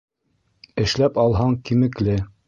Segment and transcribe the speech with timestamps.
[0.83, 2.17] Эшләп алһаң, кимекле.